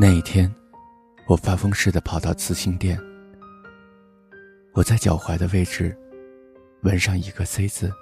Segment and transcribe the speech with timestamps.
[0.00, 0.54] 那一天，
[1.26, 2.98] 我发疯似的跑到刺青店。
[4.72, 5.96] 我在脚踝的位置
[6.82, 7.92] 纹上一个 C 字，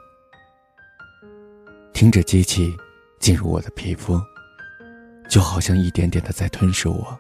[1.95, 2.77] 听着机器
[3.19, 4.21] 进入我的皮肤，
[5.29, 7.19] 就好像一点点的在吞噬我。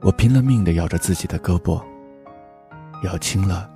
[0.00, 1.84] 我拼了命的咬着自己的胳膊，
[3.02, 3.68] 咬轻了，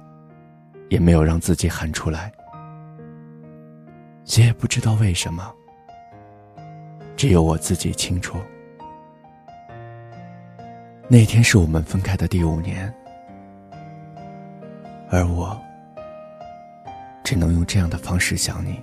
[0.88, 2.32] 也没有让自己喊出来。
[4.24, 5.54] 谁也不知道为什么，
[7.14, 8.38] 只有我自己清楚。
[11.08, 12.92] 那天是我们分开的第五年，
[15.10, 15.60] 而我
[17.22, 18.82] 只能用这样的方式想你。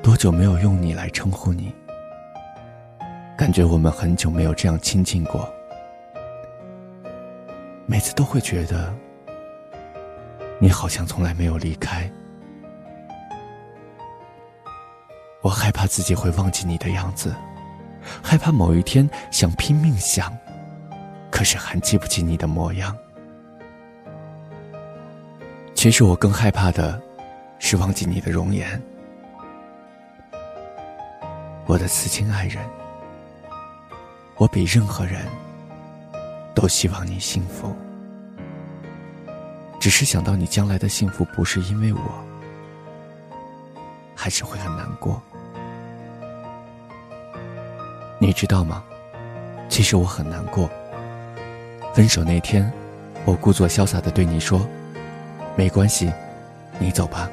[0.00, 1.74] 多久没有用你来称呼你？
[3.36, 5.52] 感觉我们很久没有这样亲近过。
[7.86, 8.94] 每次都会觉得，
[10.60, 12.08] 你好像从来没有离开。
[15.48, 17.34] 我害怕自己会忘记你的样子。
[18.22, 20.30] 害怕某一天想拼命想，
[21.30, 22.94] 可是还记不起你的模样。
[25.74, 27.00] 其实我更害怕的，
[27.58, 28.78] 是忘记你的容颜。
[31.64, 32.62] 我的此亲爱人，
[34.36, 35.24] 我比任何人
[36.54, 37.74] 都希望你幸福。
[39.80, 42.00] 只是想到你将来的幸福不是因为我，
[44.14, 45.22] 还是会很难过。
[48.20, 48.82] 你知道吗？
[49.68, 50.68] 其实我很难过。
[51.94, 52.70] 分手那天，
[53.24, 54.66] 我故作潇洒的对你说
[55.54, 56.12] ：“没关系，
[56.80, 57.30] 你走吧。”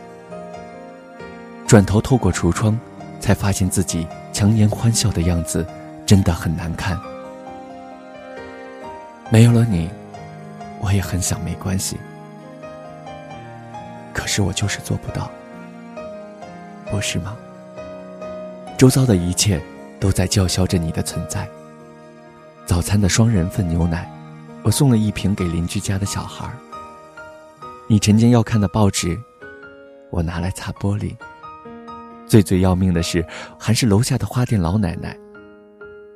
[1.65, 2.79] 转头透过橱窗，
[3.19, 5.65] 才发现自己强颜欢笑的样子，
[6.05, 6.95] 真的很难看。
[9.31, 9.89] 没有了你，
[10.79, 11.97] 我也很想没关系，
[14.13, 15.31] 可是我就是做不到，
[16.91, 17.35] 不是吗？
[18.77, 19.59] 周遭的一切。
[19.99, 21.49] 都在叫嚣着你的存在。
[22.65, 24.11] 早餐的双人份牛奶，
[24.63, 26.51] 我送了一瓶给邻居家的小孩
[27.87, 29.15] 你晨间要看的报纸，
[30.09, 31.15] 我拿来擦玻璃。
[32.25, 33.23] 最最要命的是，
[33.59, 35.15] 还是楼下的花店老奶奶，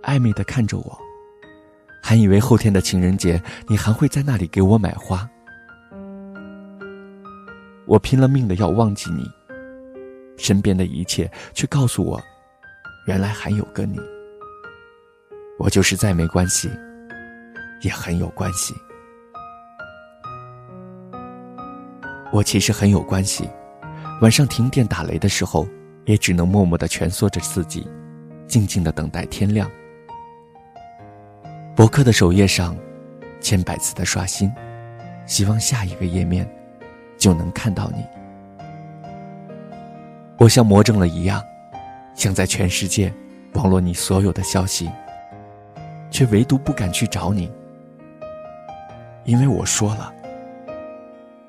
[0.01, 0.99] 暧昧的看着我，
[2.01, 5.29] 还以为后天的情人节你还会在那里给我买花。
[7.85, 9.29] 我拼了命的要忘记你，
[10.37, 12.19] 身边的一切却告诉我。
[13.09, 13.99] 原来还有个你，
[15.57, 16.69] 我就是再没关系，
[17.81, 18.71] 也很有关系。
[22.31, 23.49] 我其实很有关系，
[24.21, 25.67] 晚上停电打雷的时候，
[26.05, 27.87] 也只能默默的蜷缩着自己，
[28.45, 29.67] 静静的等待天亮。
[31.75, 32.77] 博客的首页上，
[33.41, 34.51] 千百次的刷新，
[35.25, 36.47] 希望下一个页面
[37.17, 38.05] 就能看到你。
[40.37, 41.43] 我像魔怔了一样。
[42.19, 43.13] 想在全世界
[43.53, 44.91] 网络你所有的消息，
[46.11, 47.49] 却唯独不敢去找你，
[49.23, 50.13] 因为我说了，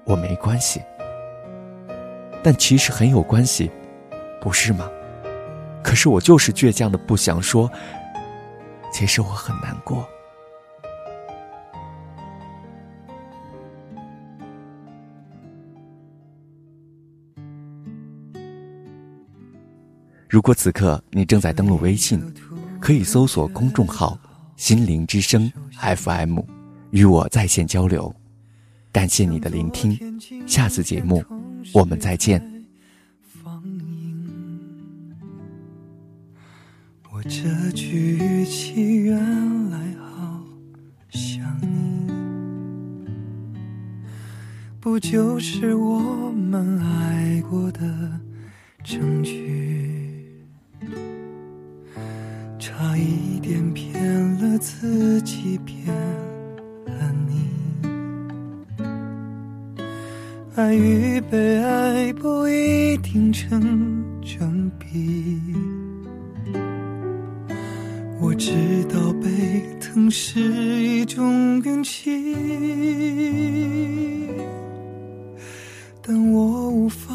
[0.05, 0.81] 我没关系，
[2.41, 3.69] 但其实很有关系，
[4.41, 4.89] 不是吗？
[5.83, 7.69] 可是我就是倔强的不想说，
[8.93, 10.09] 其实我很难过。
[20.31, 22.23] 如果此刻你正在登录微信，
[22.79, 24.17] 可以搜索公众号
[24.57, 26.39] “心灵之声 FM”，
[26.93, 28.15] 与我在线交流。
[28.93, 29.99] 感谢你的聆听，
[30.47, 31.25] 下次节目
[31.75, 32.41] 我们再见。
[37.11, 39.19] 我这句语气原
[39.71, 40.45] 来好
[41.11, 42.09] 像你，
[44.79, 47.81] 不就是我们爱过的
[48.85, 49.60] 证据？
[55.65, 55.95] 骗
[56.87, 57.49] 了你。
[60.57, 65.41] 爱与被爱不一定成正比。
[68.21, 68.53] 我知
[68.85, 72.35] 道被疼是一种运气，
[76.03, 77.15] 但我无法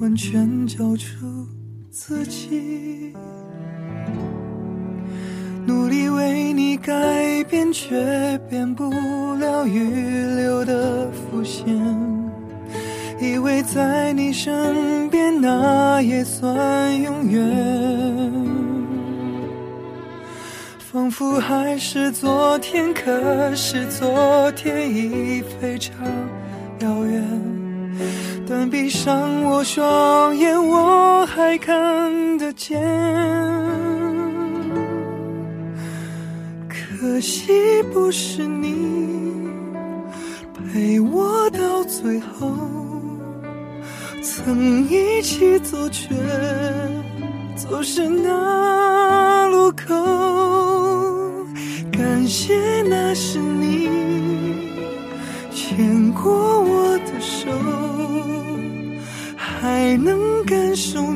[0.00, 1.26] 完全交出
[1.90, 3.12] 自己。
[6.82, 8.90] 改变，却变不
[9.34, 9.88] 了预
[10.34, 11.64] 留的伏线。
[13.20, 17.40] 以为在你身边，那也算永远。
[20.78, 25.94] 仿佛还是昨天，可是昨天已非常
[26.80, 27.22] 遥远。
[28.48, 32.82] 但闭上我双眼，我还看得见。
[37.02, 37.50] 可惜
[37.92, 39.48] 不是你
[40.54, 42.56] 陪我到最后，
[44.22, 46.14] 曾一起走，却
[47.56, 49.92] 走失那路口。
[51.90, 53.88] 感谢那是你
[55.50, 57.50] 牵过我的手。
[59.36, 61.11] 还能感受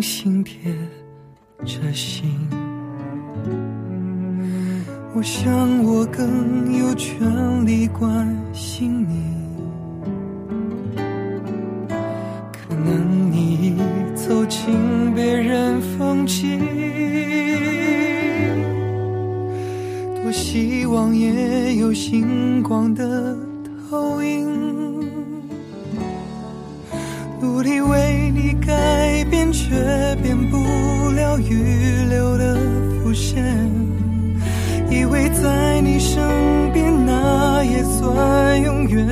[0.00, 0.72] 心贴
[1.64, 2.30] 着心，
[5.14, 9.36] 我想我更有权利关心你。
[12.52, 13.76] 可能你已
[14.14, 16.58] 走进别人风景，
[20.22, 23.36] 多希望也有星光的
[23.90, 24.48] 投影。
[27.40, 29.70] 努力为你改变，却
[30.22, 30.58] 变不
[31.12, 32.58] 了预留的
[33.02, 33.42] 伏线。
[34.90, 36.20] 以为在你身
[36.72, 39.06] 边，那也算永远。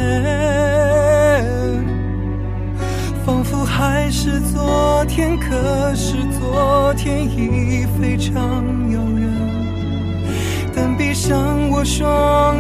[3.25, 8.35] 仿佛还是昨天，可是昨天已非常
[8.93, 9.31] 遥远。
[10.75, 12.58] 但闭上我双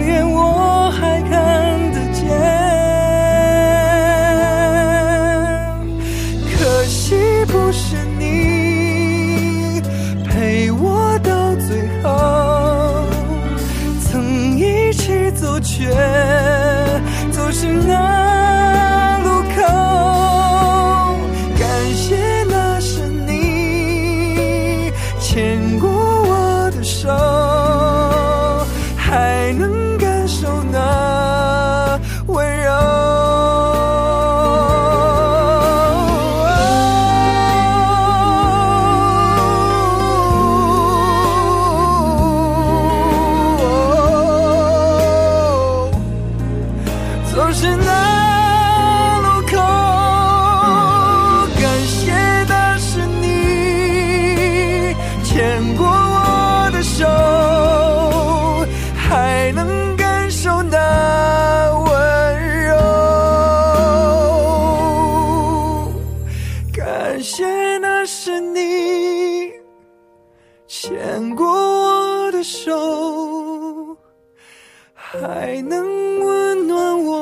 [75.10, 77.16] 还能温暖我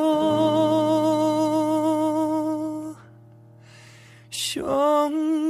[4.29, 5.46] 胸